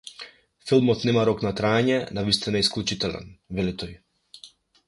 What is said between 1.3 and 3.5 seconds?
на траење, навистина е исклучителен,